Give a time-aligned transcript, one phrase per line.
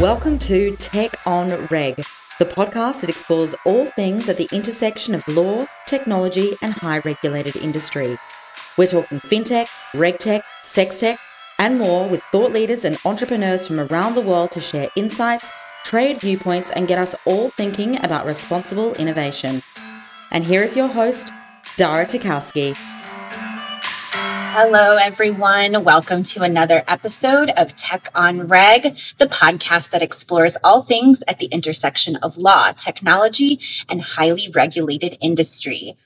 [0.00, 1.96] Welcome to Tech on Reg,
[2.38, 7.56] the podcast that explores all things at the intersection of law, technology, and high regulated
[7.56, 8.18] industry.
[8.78, 11.18] We're talking fintech, regtech, sextech,
[11.58, 15.52] and more with thought leaders and entrepreneurs from around the world to share insights,
[15.84, 19.60] trade viewpoints, and get us all thinking about responsible innovation.
[20.30, 21.30] And here is your host,
[21.76, 22.74] Dara Tarkowski.
[24.52, 25.84] Hello, everyone.
[25.84, 28.82] Welcome to another episode of Tech on Reg,
[29.18, 35.16] the podcast that explores all things at the intersection of law, technology, and highly regulated
[35.20, 35.96] industry.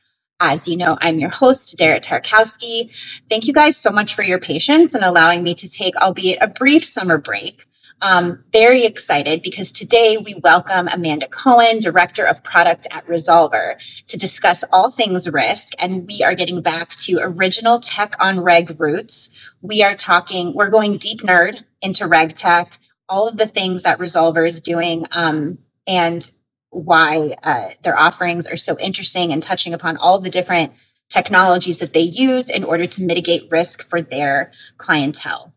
[0.40, 2.90] As you know, I'm your host, Dara Tarkowski.
[3.30, 6.48] Thank you guys so much for your patience and allowing me to take, albeit a
[6.48, 7.64] brief summer break.
[8.04, 14.18] Um, very excited because today we welcome Amanda Cohen, Director of Product at Resolver, to
[14.18, 15.72] discuss all things risk.
[15.78, 19.54] And we are getting back to original tech on reg roots.
[19.62, 22.78] We are talking, we're going deep nerd into reg tech,
[23.08, 26.30] all of the things that Resolver is doing, um, and
[26.68, 30.74] why uh, their offerings are so interesting and touching upon all the different
[31.08, 35.54] technologies that they use in order to mitigate risk for their clientele.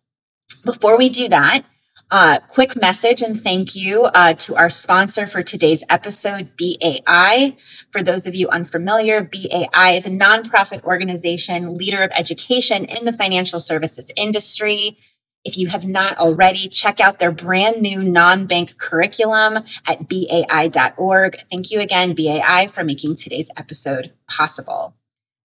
[0.64, 1.64] Before we do that,
[2.10, 7.56] uh, quick message and thank you uh, to our sponsor for today's episode, BAI.
[7.92, 13.12] For those of you unfamiliar, BAI is a nonprofit organization, leader of education in the
[13.12, 14.98] financial services industry.
[15.44, 21.36] If you have not already, check out their brand new non bank curriculum at bai.org.
[21.52, 24.94] Thank you again, BAI, for making today's episode possible.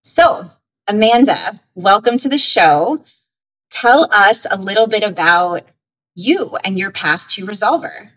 [0.02, 0.46] So,
[0.86, 3.04] Amanda, welcome to the show.
[3.70, 5.62] Tell us a little bit about
[6.14, 8.10] you and your path to Resolver.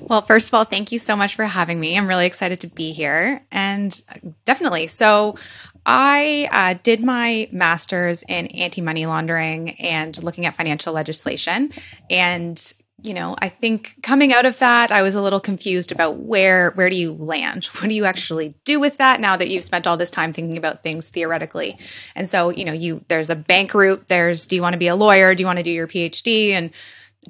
[0.00, 1.96] Well, first of all, thank you so much for having me.
[1.96, 3.44] I'm really excited to be here.
[3.50, 4.00] And
[4.44, 4.86] definitely.
[4.88, 5.36] So,
[5.84, 11.72] I uh, did my master's in anti money laundering and looking at financial legislation.
[12.08, 12.72] And
[13.04, 16.70] you know, I think coming out of that, I was a little confused about where
[16.72, 17.64] where do you land?
[17.82, 20.56] What do you actually do with that now that you've spent all this time thinking
[20.56, 21.78] about things theoretically?
[22.14, 24.86] And so, you know, you there's a bank route, there's do you want to be
[24.86, 26.70] a lawyer, do you want to do your PhD and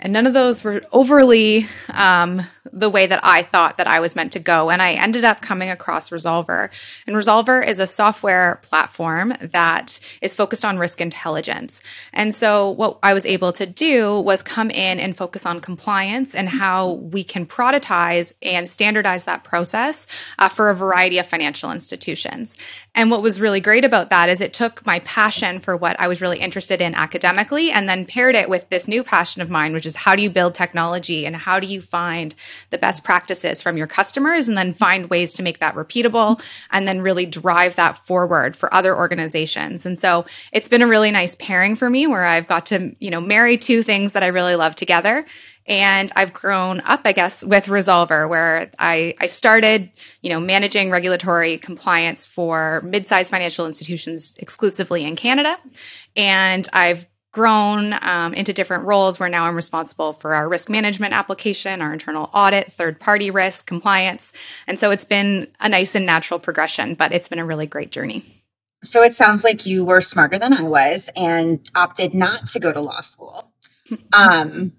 [0.00, 4.14] and none of those were overly um, the way that I thought that I was
[4.14, 4.70] meant to go.
[4.70, 6.70] And I ended up coming across Resolver.
[7.06, 11.82] And Resolver is a software platform that is focused on risk intelligence.
[12.12, 16.34] And so what I was able to do was come in and focus on compliance
[16.34, 20.06] and how we can productize and standardize that process
[20.38, 22.56] uh, for a variety of financial institutions.
[22.94, 26.08] And what was really great about that is it took my passion for what I
[26.08, 29.72] was really interested in academically and then paired it with this new passion of mine,
[29.72, 32.34] which is how do you build technology and how do you find
[32.70, 36.86] the best practices from your customers and then find ways to make that repeatable and
[36.86, 39.86] then really drive that forward for other organizations.
[39.86, 43.10] And so it's been a really nice pairing for me where I've got to, you
[43.10, 45.24] know, marry two things that I really love together
[45.66, 49.90] and I've grown up, I guess, with Resolver, where I, I started,
[50.20, 55.56] you know, managing regulatory compliance for mid-sized financial institutions exclusively in Canada.
[56.16, 61.14] And I've grown um, into different roles where now I'm responsible for our risk management
[61.14, 64.32] application, our internal audit, third party risk, compliance.
[64.66, 67.90] And so it's been a nice and natural progression, but it's been a really great
[67.90, 68.24] journey.
[68.84, 72.72] So it sounds like you were smarter than I was and opted not to go
[72.72, 73.48] to law school.
[74.14, 74.72] Um,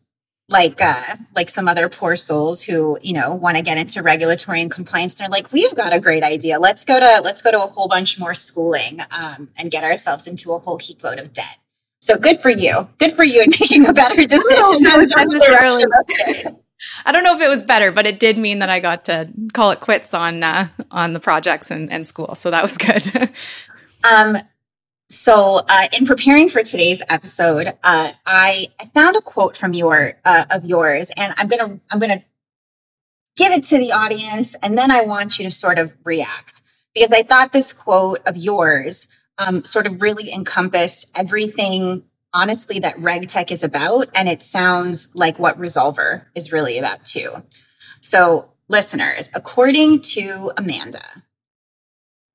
[0.50, 4.62] like uh like some other poor souls who you know want to get into regulatory
[4.62, 7.64] and compliance they're like we've got a great idea let's go to let's go to
[7.64, 11.31] a whole bunch more schooling um, and get ourselves into a whole heap load of
[11.31, 11.58] debt
[12.03, 12.86] so good for you.
[12.97, 14.86] Good for you in making a better decision.
[17.06, 19.30] I don't know if it was better, but it did mean that I got to
[19.53, 22.36] call it quits on uh, on the projects and, and school.
[22.36, 23.31] So that was good.
[24.03, 24.36] um,
[25.08, 30.14] so uh, in preparing for today's episode, uh, I, I found a quote from your
[30.25, 32.20] uh, of yours, and I'm gonna I'm gonna
[33.38, 37.14] give it to the audience, and then I want you to sort of react because
[37.14, 39.08] I thought this quote of yours
[39.45, 44.07] um, sort of really encompassed everything, honestly, that RegTech is about.
[44.16, 47.31] And it sounds like what Resolver is really about too.
[48.01, 51.23] So, listeners, according to Amanda,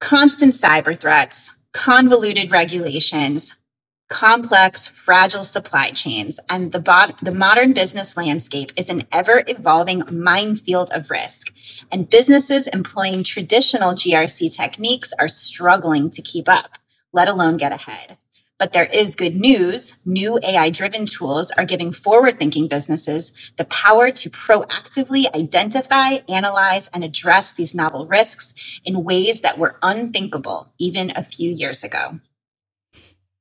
[0.01, 3.65] constant cyber threats, convoluted regulations,
[4.09, 10.91] complex, fragile supply chains, and the, the modern business landscape is an ever evolving minefield
[10.95, 11.55] of risk.
[11.93, 16.78] And businesses employing traditional GRC techniques are struggling to keep up
[17.13, 18.19] let alone get ahead.
[18.59, 20.05] But there is good news.
[20.05, 26.89] New AI driven tools are giving forward thinking businesses the power to proactively identify, analyze,
[26.89, 32.19] and address these novel risks in ways that were unthinkable even a few years ago.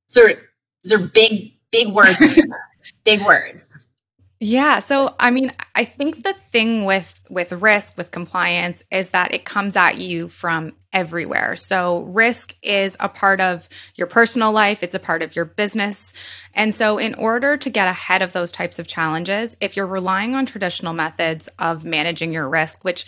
[0.06, 0.28] So
[0.84, 2.22] these are big, big words.
[3.04, 3.90] big words.
[4.40, 9.32] Yeah, so I mean, I think the thing with with risk with compliance is that
[9.32, 11.54] it comes at you from everywhere.
[11.54, 16.12] So risk is a part of your personal life, it's a part of your business.
[16.52, 20.34] And so in order to get ahead of those types of challenges, if you're relying
[20.34, 23.06] on traditional methods of managing your risk, which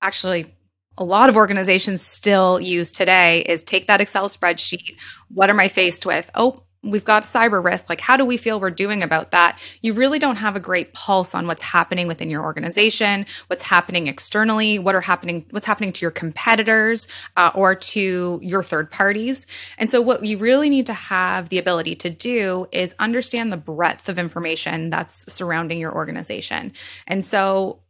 [0.00, 0.54] actually
[0.96, 5.00] a lot of organizations still use today is take that Excel spreadsheet.
[5.34, 6.30] What am I faced with?
[6.36, 9.58] Oh, we've got cyber risk like how do we feel we're doing about that?
[9.82, 14.06] You really don't have a great pulse on what's happening within your organization what's happening
[14.06, 19.46] externally what are happening what's happening to your competitors uh, or to your third parties.
[19.78, 23.56] And so what you really need to have the ability to do is understand the
[23.56, 26.72] breadth of information that's surrounding your organization.
[27.06, 27.80] And so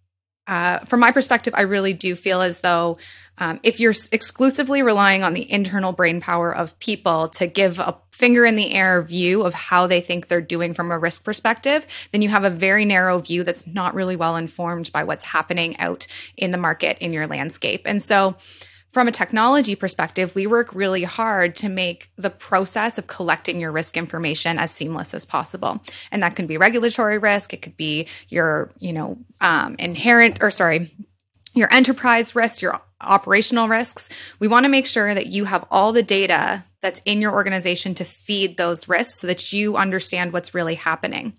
[0.49, 2.99] uh, from my perspective, I really do feel as though
[3.37, 7.97] um, if you're exclusively relying on the internal brain power of people to give a
[8.11, 11.87] finger in the air view of how they think they're doing from a risk perspective,
[12.11, 15.77] then you have a very narrow view that's not really well informed by what's happening
[15.79, 16.07] out
[16.37, 17.83] in the market in your landscape.
[17.85, 18.35] And so,
[18.93, 23.71] from a technology perspective, we work really hard to make the process of collecting your
[23.71, 25.83] risk information as seamless as possible.
[26.11, 30.51] And that can be regulatory risk, it could be your, you know, um, inherent or
[30.51, 30.91] sorry,
[31.55, 34.09] your enterprise risks, your operational risks.
[34.39, 37.95] We want to make sure that you have all the data that's in your organization
[37.97, 41.33] to feed those risks so that you understand what's really happening.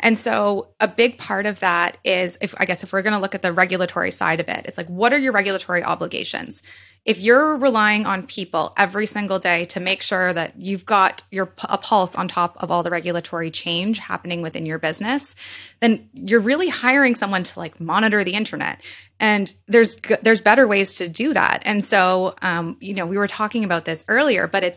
[0.00, 3.20] And so a big part of that is if I guess if we're going to
[3.20, 6.62] look at the regulatory side of it, it's like what are your regulatory obligations?
[7.06, 11.52] if you're relying on people every single day to make sure that you've got your
[11.64, 15.34] a pulse on top of all the regulatory change happening within your business
[15.80, 18.82] then you're really hiring someone to like monitor the internet
[19.20, 23.28] and there's there's better ways to do that and so um, you know we were
[23.28, 24.75] talking about this earlier but it's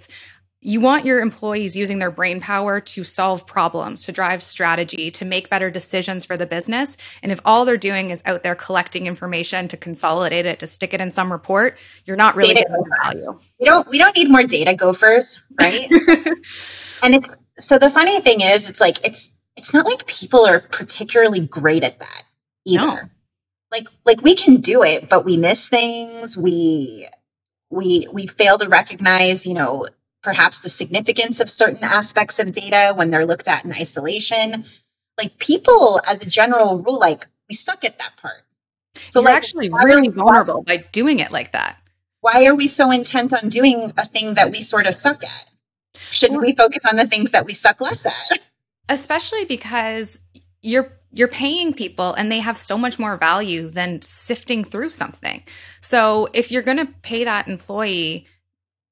[0.62, 5.24] you want your employees using their brain power to solve problems, to drive strategy, to
[5.24, 6.98] make better decisions for the business.
[7.24, 10.94] And if all they're doing is out there collecting information to consolidate it, to stick
[10.94, 13.40] it in some report, you're not really data getting value.
[13.60, 15.90] We don't we don't need more data gophers, right?
[17.04, 20.60] and it's so the funny thing is it's like it's it's not like people are
[20.60, 22.24] particularly great at that
[22.66, 22.86] either.
[22.86, 23.00] No.
[23.72, 26.38] Like like we can do it, but we miss things.
[26.38, 27.08] We
[27.70, 29.88] we we fail to recognize, you know,
[30.22, 34.66] perhaps the significance of certain aspects of data when they're looked at in isolation.
[35.18, 38.44] Like people, as a general rule, like we suck at that part.
[39.08, 41.78] So, You're like, actually really vulnerable by doing it like that.
[42.22, 45.50] Why are we so intent on doing a thing that we sort of suck at?
[46.12, 48.40] Shouldn't we focus on the things that we suck less at?
[48.90, 50.20] Especially because
[50.62, 55.44] you're you're paying people and they have so much more value than sifting through something.
[55.82, 58.28] So if you're going to pay that employee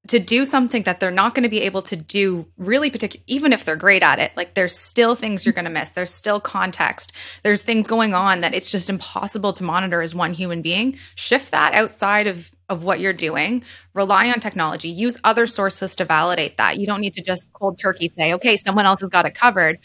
[0.08, 3.52] to do something that they're not going to be able to do really particular even
[3.52, 5.90] if they're great at it like there's still things you're going to miss.
[5.92, 7.12] There's still context.
[7.44, 10.98] There's things going on that it's just impossible to monitor as one human being.
[11.16, 13.64] Shift that outside of of what you're doing.
[13.94, 14.90] Rely on technology.
[14.90, 16.78] Use other sources to validate that.
[16.78, 19.80] You don't need to just cold turkey say okay someone else has got it covered.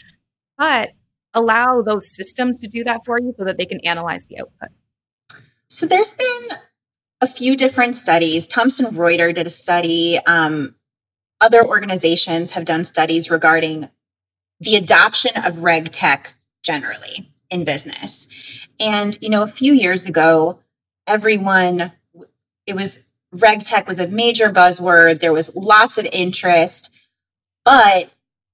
[0.57, 0.91] But
[1.33, 4.69] allow those systems to do that for you so that they can analyze the output
[5.73, 6.49] so there's been
[7.19, 8.45] a few different studies.
[8.45, 10.19] Thomson Reuters did a study.
[10.27, 10.75] Um,
[11.41, 13.89] other organizations have done studies regarding
[14.59, 18.67] the adoption of reg tech generally in business.
[18.79, 20.59] And, you know, a few years ago,
[21.07, 21.91] everyone,
[22.67, 23.11] it was
[23.41, 25.21] reg tech was a major buzzword.
[25.21, 26.95] There was lots of interest,
[27.65, 28.11] but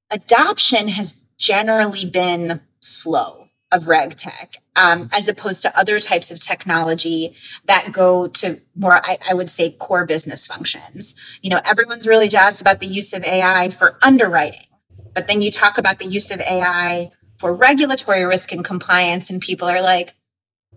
[0.10, 6.40] adoption has generally been slow of reg tech um, as opposed to other types of
[6.40, 11.40] technology that go to more I, I, would say core business functions.
[11.44, 14.66] You know everyone's really jazzed about the use of ai for underwriting
[15.14, 19.40] but then you talk about the use of ai for regulatory risk and compliance and
[19.40, 20.14] people are like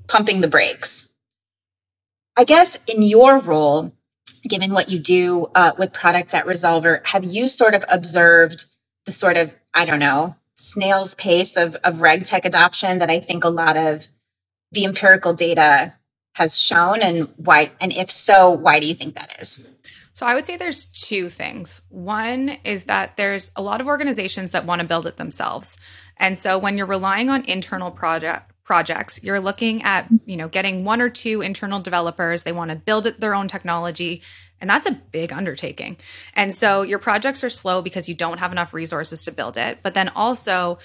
[0.07, 1.17] pumping the brakes.
[2.37, 3.93] I guess in your role
[4.49, 8.65] given what you do uh, with product at resolver have you sort of observed
[9.07, 13.19] the sort of i don't know snail's pace of, of reg tech adoption that I
[13.19, 14.07] think a lot of
[14.71, 15.95] the empirical data
[16.35, 19.69] has shown and why and if so why do you think that is?
[20.15, 21.83] So i would say there's two things.
[21.89, 25.77] One is that there's a lot of organizations that want to build it themselves.
[26.17, 30.85] And so when you're relying on internal project projects you're looking at you know getting
[30.85, 32.45] one or two internal developers.
[32.45, 34.23] They want to build it their own technology
[34.63, 35.97] and that's a big undertaking.
[36.35, 39.81] And so your projects are slow because you don't have enough resources to build it.
[39.83, 40.79] But then also,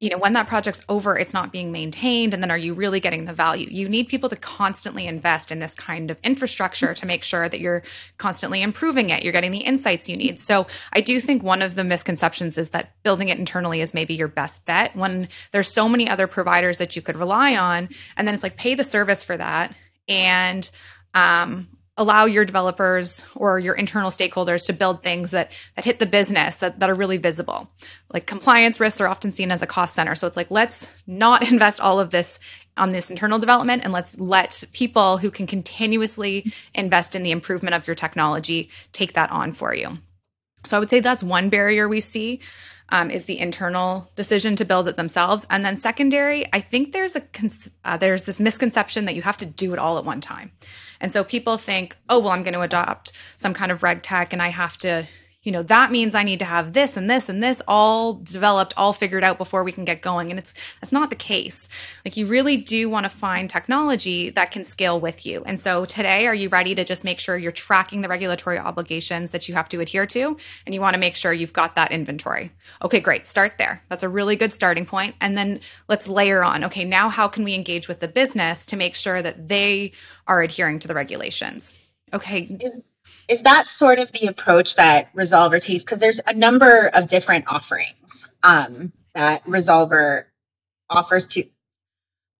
[0.00, 2.32] you know, when that project's over, it's not being maintained.
[2.32, 3.68] And then are you really getting the value?
[3.70, 7.60] You need people to constantly invest in this kind of infrastructure to make sure that
[7.60, 7.82] you're
[8.16, 9.22] constantly improving it.
[9.22, 10.40] You're getting the insights you need.
[10.40, 14.14] So I do think one of the misconceptions is that building it internally is maybe
[14.14, 17.90] your best bet when there's so many other providers that you could rely on.
[18.16, 19.74] And then it's like pay the service for that.
[20.08, 20.68] And
[21.14, 26.06] um, allow your developers or your internal stakeholders to build things that that hit the
[26.06, 27.70] business that, that are really visible.
[28.12, 30.14] Like compliance risks are often seen as a cost center.
[30.14, 32.38] So it's like let's not invest all of this
[32.78, 37.74] on this internal development and let's let people who can continuously invest in the improvement
[37.74, 39.98] of your technology take that on for you.
[40.64, 42.40] So i would say that's one barrier we see
[42.92, 45.46] um, is the internal decision to build it themselves.
[45.50, 47.22] And then secondary i think there's a
[47.84, 50.52] uh, there's this misconception that you have to do it all at one time.
[51.00, 54.32] And so people think, oh, well, I'm going to adopt some kind of reg tech
[54.32, 55.04] and I have to
[55.42, 58.74] you know that means i need to have this and this and this all developed
[58.76, 60.30] all figured out before we can get going.
[60.30, 61.68] And it's that's not the case.
[62.04, 65.42] Like you really do want to find technology that can scale with you.
[65.44, 69.30] And so today are you ready to just make sure you're tracking the regulatory obligations
[69.30, 70.36] that you have to adhere to?
[70.66, 72.52] And you want to make sure you've got that inventory.
[72.82, 73.82] Okay great start there.
[73.88, 75.14] That's a really good starting point.
[75.20, 76.64] And then let's layer on.
[76.64, 79.92] Okay now how can we engage with the business to make sure that they
[80.26, 81.74] are adhering to the regulations?
[82.12, 82.76] Okay is,
[83.28, 85.84] is that sort of the approach that Resolver takes?
[85.84, 90.24] Because there's a number of different offerings um, that Resolver
[90.90, 91.44] offers to,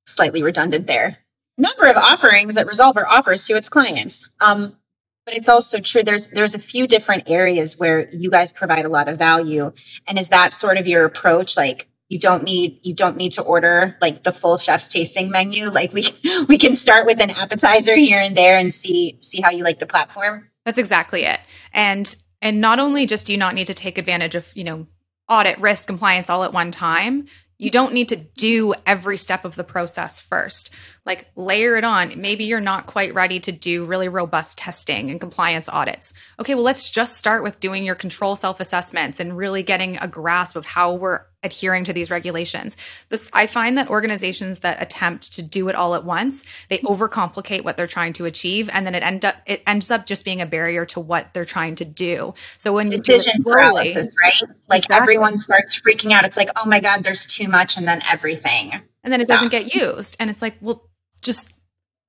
[0.07, 1.19] slightly redundant there,
[1.57, 4.33] number of offerings that Resolver offers to its clients.
[4.41, 4.77] Um,
[5.25, 8.89] but it's also true there's there's a few different areas where you guys provide a
[8.89, 9.73] lot of value
[10.09, 13.43] and is that sort of your approach like you don't need you don't need to
[13.43, 16.07] order like the full chef's tasting menu like we
[16.49, 19.79] we can start with an appetizer here and there and see see how you like
[19.79, 21.40] the platform that's exactly it.
[21.73, 24.87] And and not only just do you not need to take advantage of, you know,
[25.28, 27.26] audit, risk, compliance all at one time,
[27.62, 30.71] you don't need to do every step of the process first.
[31.07, 32.21] Like layer it on.
[32.21, 36.12] Maybe you're not quite ready to do really robust testing and compliance audits.
[36.40, 40.09] Okay, well, let's just start with doing your control self assessments and really getting a
[40.09, 42.76] grasp of how we're adhering to these regulations.
[43.08, 46.87] This I find that organizations that attempt to do it all at once, they hmm.
[46.87, 50.25] overcomplicate what they're trying to achieve and then it end up it ends up just
[50.25, 52.34] being a barrier to what they're trying to do.
[52.58, 54.50] So when decision slowly, paralysis, right?
[54.68, 55.02] Like exactly.
[55.02, 56.25] everyone starts freaking out.
[56.25, 58.72] It's like, "Oh my god, there's too much," and then everything.
[59.04, 59.50] And then it stops.
[59.50, 60.16] doesn't get used.
[60.20, 60.88] And it's like, "Well,
[61.22, 61.52] just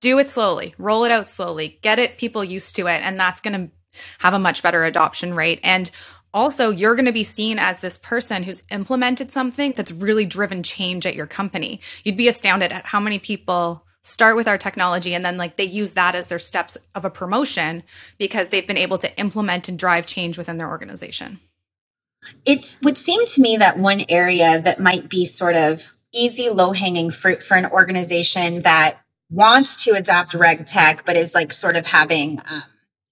[0.03, 0.75] do it slowly.
[0.77, 1.79] Roll it out slowly.
[1.81, 3.73] Get it people used to it and that's going to
[4.19, 5.89] have a much better adoption rate and
[6.33, 10.63] also you're going to be seen as this person who's implemented something that's really driven
[10.63, 11.79] change at your company.
[12.03, 15.63] You'd be astounded at how many people start with our technology and then like they
[15.63, 17.83] use that as their steps of a promotion
[18.17, 21.39] because they've been able to implement and drive change within their organization.
[22.45, 26.73] It would seem to me that one area that might be sort of easy low
[26.73, 28.97] hanging fruit for an organization that
[29.29, 32.63] wants to adopt reg tech but is like sort of having um,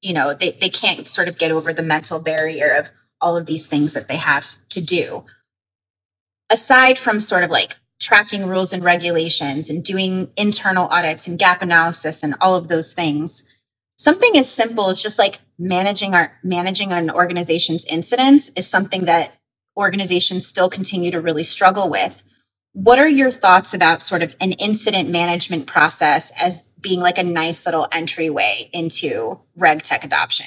[0.01, 2.89] you know they, they can't sort of get over the mental barrier of
[3.21, 5.25] all of these things that they have to do.
[6.49, 11.61] Aside from sort of like tracking rules and regulations and doing internal audits and gap
[11.61, 13.53] analysis and all of those things,
[13.97, 19.37] something as simple as just like managing our managing an organization's incidents is something that
[19.77, 22.23] organizations still continue to really struggle with.
[22.73, 27.23] What are your thoughts about sort of an incident management process as being like a
[27.23, 30.45] nice little entryway into reg tech adoption?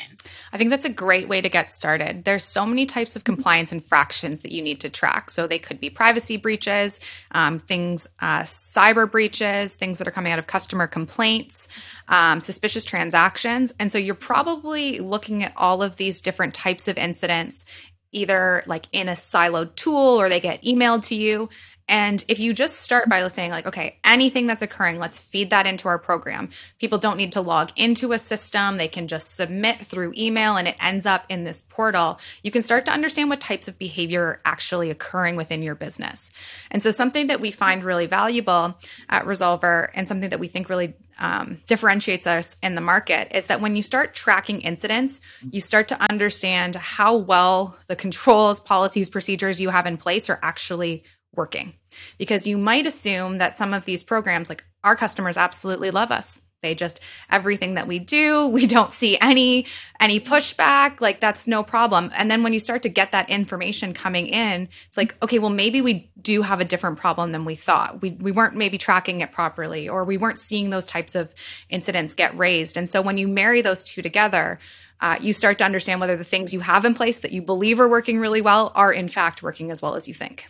[0.50, 2.24] I think that's a great way to get started.
[2.24, 5.28] There's so many types of compliance infractions that you need to track.
[5.28, 6.98] So they could be privacy breaches,
[7.32, 11.68] um, things, uh, cyber breaches, things that are coming out of customer complaints,
[12.08, 13.74] um, suspicious transactions.
[13.78, 17.66] And so you're probably looking at all of these different types of incidents
[18.14, 21.48] either like in a siloed tool or they get emailed to you
[21.88, 25.66] and if you just start by saying, like, okay, anything that's occurring, let's feed that
[25.66, 26.48] into our program.
[26.78, 30.66] People don't need to log into a system, they can just submit through email and
[30.66, 32.18] it ends up in this portal.
[32.42, 36.30] You can start to understand what types of behavior are actually occurring within your business.
[36.70, 38.74] And so, something that we find really valuable
[39.10, 43.46] at Resolver and something that we think really um, differentiates us in the market is
[43.46, 49.08] that when you start tracking incidents, you start to understand how well the controls, policies,
[49.08, 51.04] procedures you have in place are actually
[51.36, 51.74] working.
[52.18, 56.40] Because you might assume that some of these programs like our customers absolutely love us.
[56.64, 56.98] They just
[57.30, 59.66] everything that we do we don't see any
[60.00, 62.10] any pushback like that's no problem.
[62.14, 65.50] And then when you start to get that information coming in it's like okay well
[65.50, 68.00] maybe we do have a different problem than we thought.
[68.00, 71.34] We, we weren't maybe tracking it properly or we weren't seeing those types of
[71.68, 72.78] incidents get raised.
[72.78, 74.58] And so when you marry those two together
[75.00, 77.78] uh, you start to understand whether the things you have in place that you believe
[77.78, 80.46] are working really well are in fact working as well as you think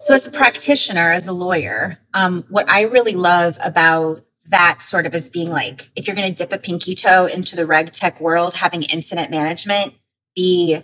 [0.00, 5.04] So, as a practitioner, as a lawyer, um, what I really love about that sort
[5.04, 7.92] of as being like, if you're going to dip a pinky toe into the reg
[7.92, 9.92] tech world, having incident management
[10.34, 10.78] be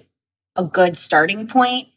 [0.54, 1.88] a good starting point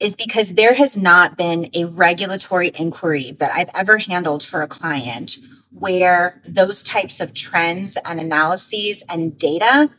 [0.00, 4.68] is because there has not been a regulatory inquiry that I've ever handled for a
[4.68, 5.36] client
[5.70, 9.90] where those types of trends and analyses and data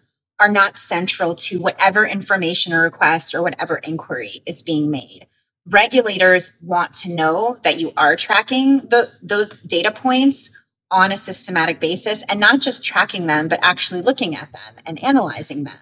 [0.42, 5.25] are not central to whatever information or request or whatever inquiry is being made.
[5.68, 10.51] Regulators want to know that you are tracking the, those data points
[10.92, 15.04] on a systematic basis and not just tracking them, but actually looking at them and
[15.04, 15.78] analyzing them.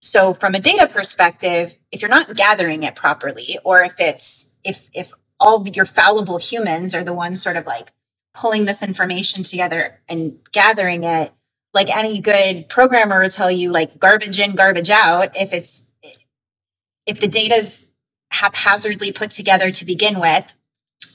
[0.00, 4.88] So from a data perspective, if you're not gathering it properly, or if it's if
[4.92, 7.92] if all your fallible humans are the ones sort of like
[8.34, 11.30] pulling this information together and gathering it,
[11.72, 15.36] like any good programmer will tell you, like garbage in, garbage out.
[15.36, 15.94] If it's
[17.06, 17.91] if the data's
[18.32, 20.52] haphazardly put together to begin with,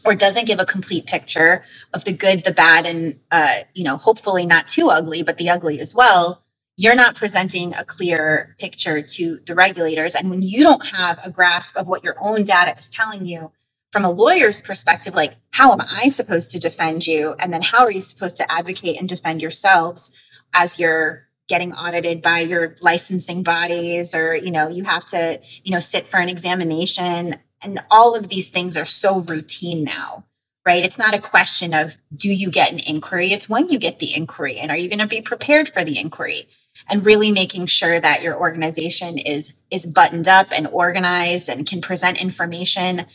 [0.06, 3.98] or doesn't give a complete picture of the good, the bad, and uh, you know,
[3.98, 6.44] hopefully not too ugly, but the ugly as well,
[6.78, 10.16] you're not presenting a clear picture to the regulators.
[10.16, 13.52] And when you don't have a grasp of what your own data is telling you,
[13.92, 17.34] from a lawyer's perspective, like, how am I supposed to defend you?
[17.40, 20.16] And then how are you supposed to advocate and defend yourselves
[20.54, 25.72] as you're getting audited by your licensing bodies or, you know, you have to, you
[25.72, 27.36] know, sit for an examination.
[27.64, 30.24] And all of these things are so routine now
[30.66, 30.84] right?
[30.84, 33.32] It's not a question of do you get an inquiry?
[33.32, 35.98] It's when you get the inquiry and are you going to be prepared for the
[35.98, 36.46] inquiry?
[36.90, 41.82] and really making sure that your organization is is buttoned up and organized and can
[41.82, 43.06] present information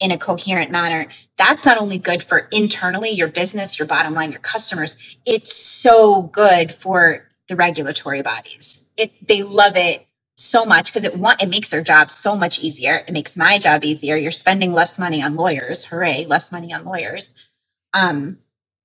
[0.00, 1.06] in a coherent manner
[1.38, 6.22] that's not only good for internally your business your bottom line your customers it's so
[6.24, 8.90] good for the regulatory bodies.
[8.96, 12.60] It they love it so much because it want it makes their job so much
[12.60, 13.02] easier.
[13.06, 14.16] It makes my job easier.
[14.16, 15.84] You're spending less money on lawyers.
[15.84, 17.48] Hooray less money on lawyers.
[17.94, 18.38] Um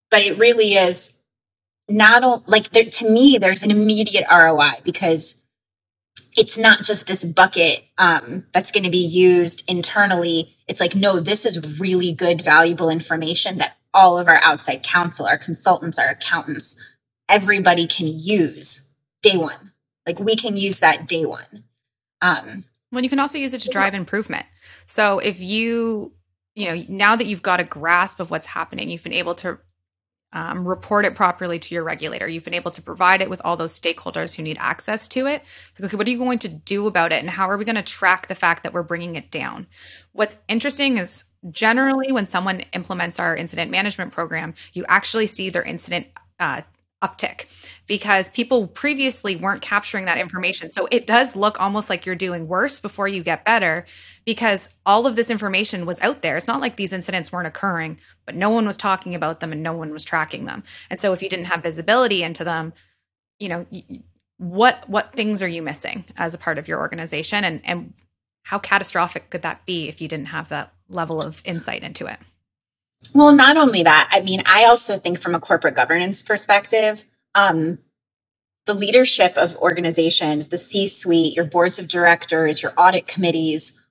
[0.10, 1.24] but it really is
[1.89, 5.46] not all, like there, to me there's an immediate roi because
[6.38, 10.56] it's not just this bucket um, that's going to be used internally.
[10.68, 15.26] It's like no this is really good valuable information that all of our outside counsel
[15.26, 16.90] our consultants our accountants
[17.32, 19.72] everybody can use day one
[20.06, 21.63] like we can use that day one
[22.22, 24.46] um, well you can also use it to drive improvement
[24.86, 26.13] so if you
[26.56, 29.58] you know now that you've got a grasp of what's happening you've been able to
[30.34, 32.28] um, report it properly to your regulator.
[32.28, 35.44] You've been able to provide it with all those stakeholders who need access to it.
[35.78, 37.20] Like, okay, what are you going to do about it?
[37.20, 39.67] And how are we going to track the fact that we're bringing it down?
[40.13, 45.63] What's interesting is generally when someone implements our incident management program, you actually see their
[45.63, 46.08] incident
[46.39, 46.62] uh,
[47.01, 47.45] uptick
[47.87, 50.69] because people previously weren't capturing that information.
[50.69, 53.85] So it does look almost like you're doing worse before you get better
[54.25, 56.37] because all of this information was out there.
[56.37, 59.63] It's not like these incidents weren't occurring, but no one was talking about them and
[59.63, 60.63] no one was tracking them.
[60.89, 62.73] And so if you didn't have visibility into them,
[63.39, 63.65] you know,
[64.37, 67.93] what what things are you missing as a part of your organization and and
[68.43, 72.17] how catastrophic could that be if you didn't have that level of insight into it?
[73.13, 77.03] Well, not only that, I mean, I also think from a corporate governance perspective,
[77.35, 77.79] um,
[78.65, 83.87] the leadership of organizations, the C suite, your boards of directors, your audit committees,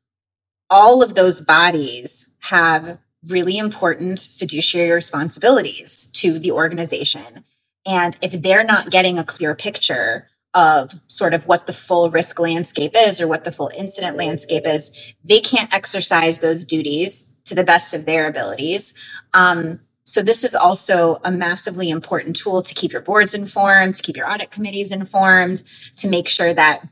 [0.70, 7.44] all of those bodies have really important fiduciary responsibilities to the organization.
[7.86, 12.38] And if they're not getting a clear picture of sort of what the full risk
[12.38, 17.56] landscape is or what the full incident landscape is, they can't exercise those duties to
[17.56, 18.94] the best of their abilities.
[19.34, 24.02] Um, so this is also a massively important tool to keep your boards informed, to
[24.02, 25.62] keep your audit committees informed,
[25.96, 26.86] to make sure that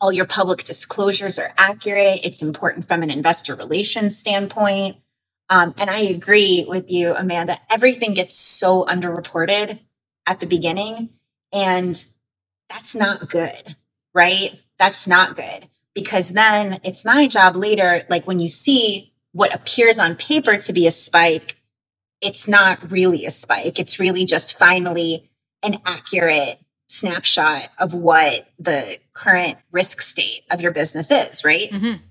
[0.00, 2.24] all your public disclosures are accurate.
[2.24, 4.96] It's important from an investor relations standpoint.
[5.50, 7.58] Um, and I agree with you, Amanda.
[7.70, 9.78] Everything gets so underreported
[10.26, 11.10] at the beginning,
[11.52, 12.02] and
[12.70, 13.76] that's not good,
[14.14, 14.52] right?
[14.78, 19.98] That's not good because then it's my job later, like when you see what appears
[19.98, 21.56] on paper to be a spike,
[22.20, 23.78] it's not really a spike.
[23.78, 25.30] It's really just finally
[25.62, 31.70] an accurate snapshot of what the current risk state of your business is, right?
[31.70, 32.02] Mm-hmm.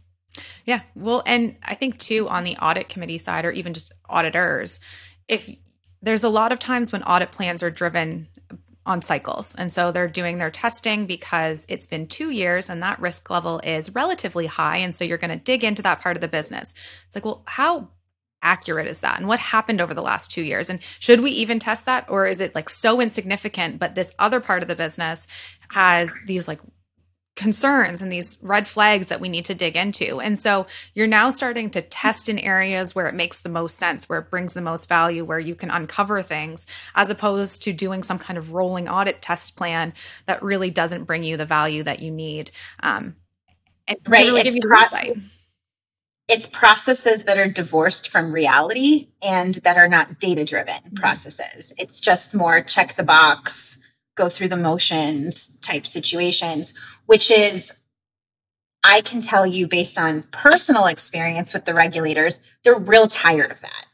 [0.65, 0.81] Yeah.
[0.95, 4.79] Well, and I think too on the audit committee side or even just auditors,
[5.27, 5.49] if
[6.01, 8.27] there's a lot of times when audit plans are driven
[8.87, 9.53] on cycles.
[9.55, 13.59] And so they're doing their testing because it's been two years and that risk level
[13.63, 14.77] is relatively high.
[14.77, 16.73] And so you're going to dig into that part of the business.
[17.05, 17.89] It's like, well, how
[18.41, 19.17] accurate is that?
[19.19, 20.69] And what happened over the last two years?
[20.69, 22.09] And should we even test that?
[22.09, 25.27] Or is it like so insignificant, but this other part of the business
[25.69, 26.61] has these like
[27.37, 30.19] concerns and these red flags that we need to dig into.
[30.19, 34.09] And so you're now starting to test in areas where it makes the most sense,
[34.09, 38.03] where it brings the most value, where you can uncover things, as opposed to doing
[38.03, 39.93] some kind of rolling audit test plan
[40.25, 42.51] that really doesn't bring you the value that you need.
[42.81, 43.15] Um,
[44.07, 44.25] right.
[44.25, 45.13] Really it's, pro-
[46.27, 50.95] it's processes that are divorced from reality and that are not data driven mm-hmm.
[50.95, 51.71] processes.
[51.77, 53.83] It's just more check the box
[54.17, 57.83] go through the motions type situations, which is,
[58.83, 63.59] I can tell you based on personal experience with the regulators, they're real tired of
[63.61, 63.85] that.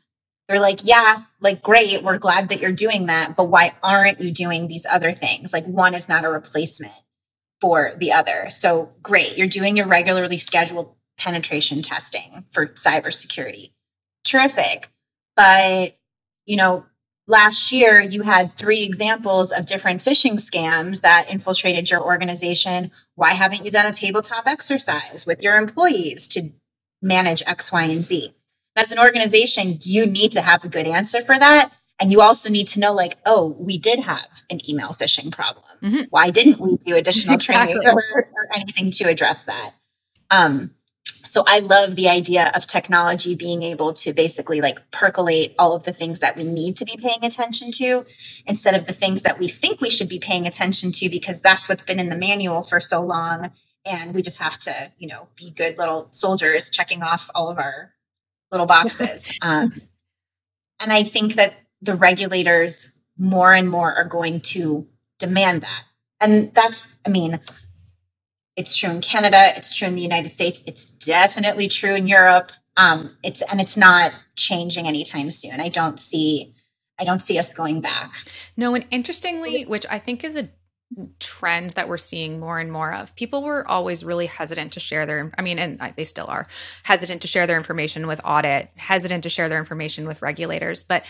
[0.50, 4.32] They're like, yeah, like, great, we're glad that you're doing that, but why aren't you
[4.32, 5.54] doing these other things?
[5.54, 6.94] Like, one is not a replacement
[7.62, 8.50] for the other.
[8.50, 13.72] So, great, you're doing your regularly scheduled penetration testing for cybersecurity.
[14.26, 14.90] Terrific.
[15.36, 15.96] But,
[16.46, 16.86] you know,
[17.28, 22.92] last year you had three examples of different phishing scams that infiltrated your organization.
[23.16, 26.50] Why haven't you done a tabletop exercise with your employees to
[27.02, 28.34] manage x y and z?
[28.76, 31.72] As an organization you need to have a good answer for that.
[32.00, 35.66] And you also need to know like oh we did have an email phishing problem.
[35.82, 36.04] Mm-hmm.
[36.12, 37.74] why didn't we do additional exactly.
[37.74, 39.72] training or, or anything to address that?
[40.30, 40.74] Um,
[41.24, 45.84] so I love the idea of technology being able to basically like percolate all of
[45.84, 48.06] the things that we need to be paying attention to
[48.46, 51.70] instead of the things that we think we should be paying attention to because that's
[51.70, 53.52] what's been in the manual for so long
[53.86, 57.58] and we just have to you know be good little soldiers checking off all of
[57.58, 57.94] our
[58.52, 59.38] little boxes.
[59.42, 59.74] Um,
[60.80, 64.88] and i think that the regulators more and more are going to
[65.20, 65.84] demand that.
[66.20, 67.40] And that's i mean
[68.56, 69.54] it's true in Canada.
[69.56, 70.62] It's true in the United States.
[70.68, 72.52] It's definitely true in Europe.
[72.78, 75.60] Um, it's and it's not changing anytime soon.
[75.60, 76.54] I don't see.
[77.00, 78.14] I don't see us going back.
[78.56, 80.50] No, and interestingly, which I think is a
[81.20, 83.16] trend that we're seeing more and more of.
[83.16, 86.48] People were always really hesitant to share their I mean and they still are
[86.84, 91.04] hesitant to share their information with audit, hesitant to share their information with regulators, but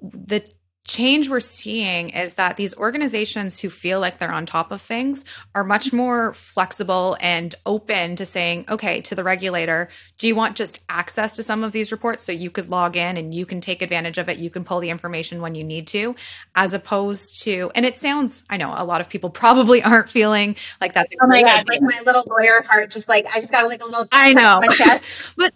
[0.00, 0.46] the
[0.84, 5.24] change we're seeing is that these organizations who feel like they're on top of things
[5.54, 10.56] are much more flexible and open to saying, okay, to the regulator, do you want
[10.56, 13.62] just access to some of these reports so you could log in and you can
[13.62, 14.36] take advantage of it?
[14.36, 16.14] You can pull the information when you need to,
[16.54, 20.54] as opposed to, and it sounds, I know a lot of people probably aren't feeling
[20.82, 21.14] like that's.
[21.20, 21.80] Oh my God, idea.
[21.80, 24.06] like my little lawyer heart, just like, I just got like a little.
[24.12, 24.60] I know.
[24.60, 25.04] My chest.
[25.36, 25.52] but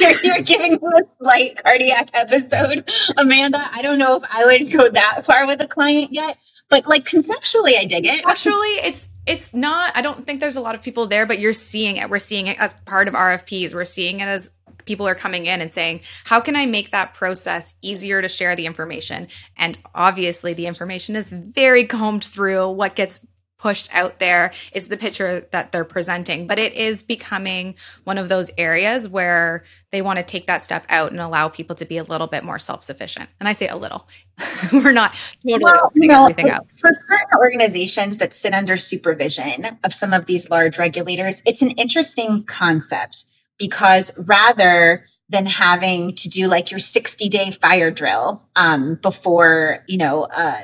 [0.00, 3.58] you're, you're giving me a slight cardiac episode, Amanda.
[3.72, 7.04] I don't know if I would go that far with a client yet, but like
[7.04, 8.24] conceptually, I dig it.
[8.26, 9.96] Actually, it's it's not.
[9.96, 12.10] I don't think there's a lot of people there, but you're seeing it.
[12.10, 13.74] We're seeing it as part of RFPs.
[13.74, 14.50] We're seeing it as
[14.84, 18.56] people are coming in and saying, How can I make that process easier to share
[18.56, 19.28] the information?
[19.56, 23.24] And obviously, the information is very combed through what gets
[23.62, 26.48] pushed out there is the picture that they're presenting.
[26.48, 30.84] But it is becoming one of those areas where they want to take that step
[30.88, 33.30] out and allow people to be a little bit more self sufficient.
[33.38, 34.08] And I say a little,
[34.72, 35.14] we're not
[35.46, 36.68] totally well, you know, everything out.
[36.72, 41.70] For certain organizations that sit under supervision of some of these large regulators, it's an
[41.70, 43.26] interesting concept
[43.58, 49.98] because rather than having to do like your 60 day fire drill um, before, you
[49.98, 50.60] know, uh,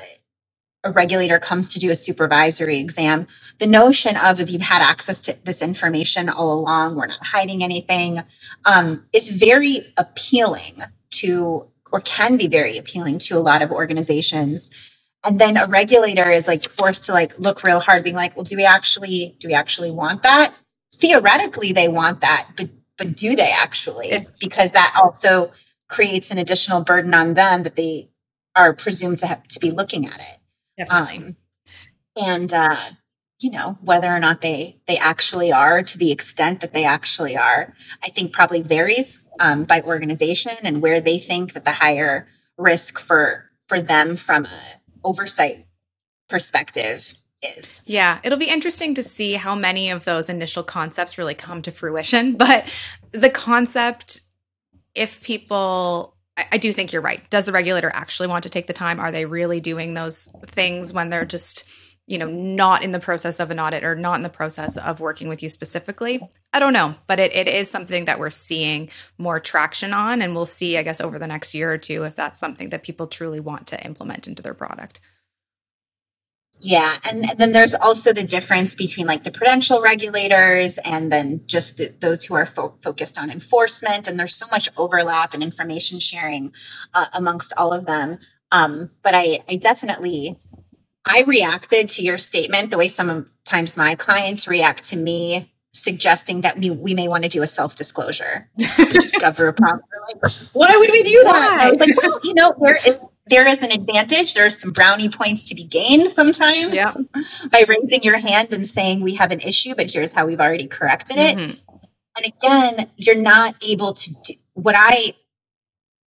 [0.83, 3.27] a regulator comes to do a supervisory exam,
[3.59, 7.63] the notion of if you've had access to this information all along, we're not hiding
[7.63, 8.21] anything,
[8.65, 14.71] um, is very appealing to, or can be very appealing to a lot of organizations.
[15.25, 18.45] And then a regulator is like forced to like look real hard, being like, well,
[18.45, 20.53] do we actually, do we actually want that?
[20.95, 24.27] Theoretically, they want that, but but do they actually?
[24.39, 25.51] Because that also
[25.87, 28.09] creates an additional burden on them that they
[28.55, 30.38] are presumed to have to be looking at it.
[30.79, 31.17] Definitely.
[31.17, 31.35] Um,
[32.15, 32.77] and uh,
[33.39, 37.37] you know whether or not they they actually are to the extent that they actually
[37.37, 42.27] are, I think probably varies um, by organization and where they think that the higher
[42.57, 44.61] risk for for them from a
[45.03, 45.65] oversight
[46.29, 47.83] perspective is.
[47.85, 51.71] Yeah, it'll be interesting to see how many of those initial concepts really come to
[51.71, 52.35] fruition.
[52.37, 52.71] But
[53.11, 54.21] the concept,
[54.95, 56.15] if people
[56.51, 57.27] I, do think you're right.
[57.29, 58.99] Does the regulator actually want to take the time?
[58.99, 61.63] Are they really doing those things when they're just,
[62.07, 64.99] you know, not in the process of an audit or not in the process of
[64.99, 66.21] working with you specifically?
[66.53, 70.21] I don't know, but it, it is something that we're seeing more traction on.
[70.21, 72.83] And we'll see, I guess, over the next year or two if that's something that
[72.83, 74.99] people truly want to implement into their product.
[76.61, 76.97] Yeah.
[77.03, 81.77] And, and, then there's also the difference between like the prudential regulators and then just
[81.77, 84.07] the, those who are fo- focused on enforcement.
[84.07, 86.53] And there's so much overlap and information sharing
[86.93, 88.19] uh, amongst all of them.
[88.51, 90.37] Um, but I, I definitely
[91.05, 96.57] I reacted to your statement the way sometimes my clients react to me suggesting that
[96.57, 98.49] we, we may want to do a self-disclosure
[98.91, 102.51] discover a problem like, why would we do that i was like well you know
[102.59, 102.97] there is
[103.29, 106.93] there is an advantage there's some brownie points to be gained sometimes Yeah.
[107.51, 110.67] by raising your hand and saying we have an issue but here's how we've already
[110.67, 111.57] corrected it Mhm.
[112.17, 115.13] and again you're not able to do what i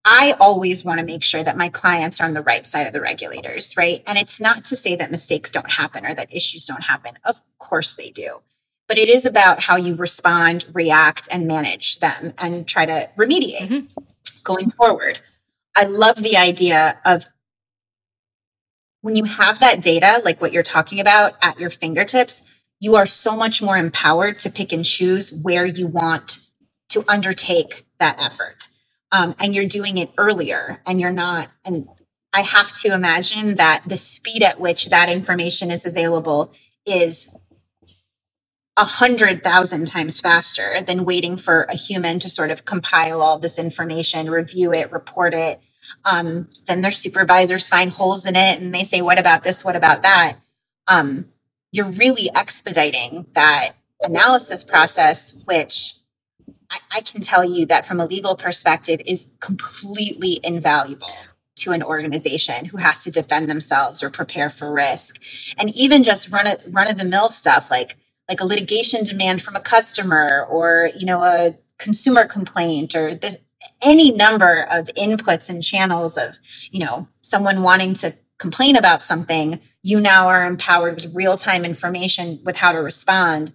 [0.05, 2.93] i always want to make sure that my clients are on the right side of
[2.93, 6.65] the regulators right and it's not to say that mistakes don't happen or that issues
[6.65, 8.41] don't happen of course they do
[8.89, 13.69] but it is about how you respond react and manage them and try to remediate
[13.69, 14.45] Mhm.
[14.45, 15.21] going forward
[15.77, 17.25] i love the idea of
[19.01, 23.07] when you have that data like what you're talking about at your fingertips you are
[23.07, 26.49] so much more empowered to pick and choose where you want
[26.89, 28.67] to undertake that effort.
[29.13, 31.49] Um, and you're doing it earlier and you're not.
[31.65, 31.87] And
[32.33, 36.53] I have to imagine that the speed at which that information is available
[36.85, 37.33] is
[38.77, 43.39] a hundred thousand times faster than waiting for a human to sort of compile all
[43.39, 45.61] this information, review it, report it.
[46.05, 49.65] Um, then their supervisors find holes in it and they say, what about this?
[49.65, 50.37] What about that?
[50.89, 51.27] Um,
[51.71, 55.95] you're really expediting that analysis process, which
[56.71, 61.15] I, I can tell you that from a legal perspective is completely invaluable
[61.57, 65.23] to an organization who has to defend themselves or prepare for risk.
[65.59, 67.97] And even just run a run of the mill stuff like
[68.29, 73.39] like a litigation demand from a customer or you know a consumer complaint or this
[73.81, 76.37] any number of inputs and channels of
[76.71, 82.41] you know someone wanting to complain about something you now are empowered with real-time information
[82.45, 83.53] with how to respond.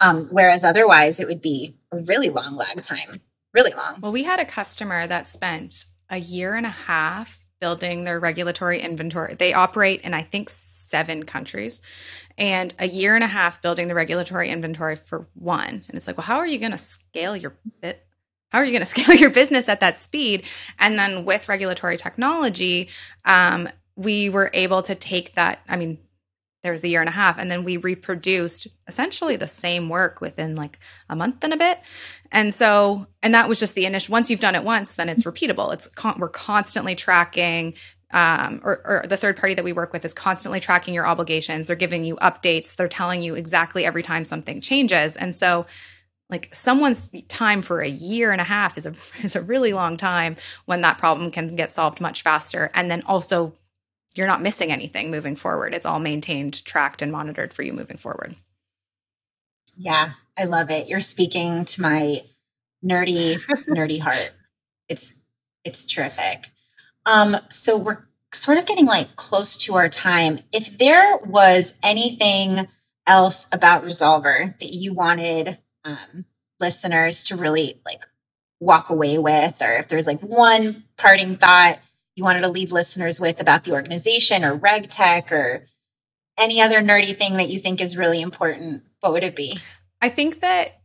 [0.00, 3.20] Um, whereas otherwise it would be a really long lag time
[3.54, 4.00] really long.
[4.00, 8.80] Well, we had a customer that spent a year and a half building their regulatory
[8.80, 9.34] inventory.
[9.34, 11.80] They operate in, I think, seven countries,
[12.36, 15.84] and a year and a half building the regulatory inventory for one.
[15.88, 18.04] And it's like, well, how are you going to scale your bit?
[18.50, 20.44] How are you going to scale your business at that speed?
[20.78, 22.88] And then with regulatory technology,
[23.24, 25.60] um, we were able to take that.
[25.68, 25.98] I mean,
[26.64, 30.22] there was the year and a half, and then we reproduced essentially the same work
[30.22, 30.78] within like
[31.10, 31.78] a month and a bit.
[32.32, 34.12] And so, and that was just the initial.
[34.12, 35.74] Once you've done it once, then it's repeatable.
[35.74, 37.74] It's con- we're constantly tracking,
[38.14, 41.66] um, or, or the third party that we work with is constantly tracking your obligations.
[41.66, 42.76] They're giving you updates.
[42.76, 45.16] They're telling you exactly every time something changes.
[45.16, 45.66] And so,
[46.30, 49.96] like someone's time for a year and a half is a is a really long
[49.96, 52.70] time when that problem can get solved much faster.
[52.72, 53.52] And then also,
[54.14, 55.74] you're not missing anything moving forward.
[55.74, 58.36] It's all maintained, tracked, and monitored for you moving forward.
[59.76, 60.88] Yeah, I love it.
[60.88, 62.18] You're speaking to my
[62.84, 64.30] nerdy, nerdy heart.
[64.88, 65.16] It's
[65.64, 66.46] it's terrific.
[67.06, 67.98] Um, so we're
[68.32, 70.38] sort of getting like close to our time.
[70.52, 72.66] If there was anything
[73.06, 76.24] else about Resolver that you wanted um,
[76.60, 78.04] listeners to really like
[78.60, 81.78] walk away with, or if there's like one parting thought
[82.16, 85.66] you wanted to leave listeners with about the organization or RegTech or
[86.38, 89.58] any other nerdy thing that you think is really important, what would it be?
[90.00, 90.80] I think that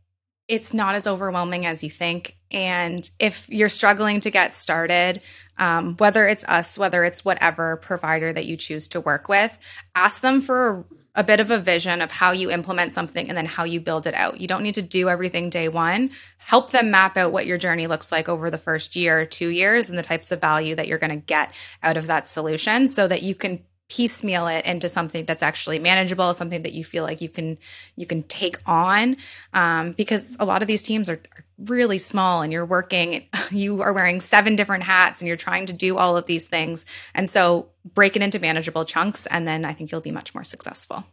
[0.48, 2.36] it's not as overwhelming as you think.
[2.50, 5.22] And if you're struggling to get started,
[5.60, 9.56] um, whether it's us, whether it's whatever provider that you choose to work with,
[9.94, 13.44] ask them for a bit of a vision of how you implement something and then
[13.44, 14.40] how you build it out.
[14.40, 16.12] You don't need to do everything day one.
[16.38, 19.90] Help them map out what your journey looks like over the first year two years
[19.90, 23.06] and the types of value that you're going to get out of that solution so
[23.06, 27.20] that you can piecemeal it into something that's actually manageable something that you feel like
[27.20, 27.58] you can
[27.96, 29.16] you can take on
[29.52, 33.82] um, because a lot of these teams are, are really small and you're working you
[33.82, 36.84] are wearing seven different hats and you're trying to do all of these things.
[37.14, 40.44] And so break it into manageable chunks and then i think you'll be much more
[40.44, 41.04] successful.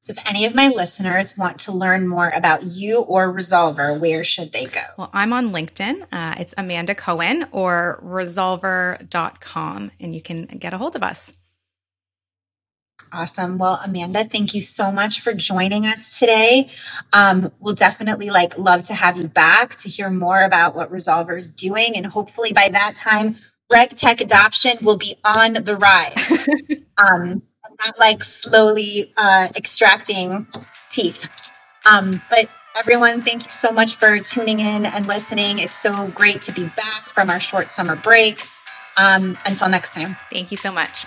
[0.00, 4.22] So, if any of my listeners want to learn more about you or Resolver, where
[4.22, 4.82] should they go?
[4.98, 6.06] well i'm on linkedin.
[6.12, 11.32] Uh, it's amanda cohen or resolver.com and you can get a hold of us
[13.14, 13.58] Awesome.
[13.58, 16.68] Well, Amanda, thank you so much for joining us today.
[17.12, 21.38] Um, we'll definitely like love to have you back to hear more about what Resolver
[21.38, 23.36] is doing, and hopefully by that time,
[23.72, 26.48] RegTech adoption will be on the rise.
[26.98, 27.42] um,
[27.80, 30.44] not like slowly uh, extracting
[30.90, 31.52] teeth.
[31.88, 35.60] Um, but everyone, thank you so much for tuning in and listening.
[35.60, 38.44] It's so great to be back from our short summer break.
[38.96, 40.16] Um, until next time.
[40.32, 41.04] thank you so much